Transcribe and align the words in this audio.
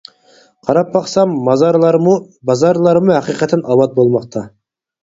قاراپ 0.69 0.89
باقساق 0.95 1.35
مازارلارمۇ، 1.49 2.17
بازارلارمۇ 2.53 3.17
ھەقىقەتەن 3.19 3.67
ئاۋات 3.71 3.97
بولماقتا. 4.01 4.47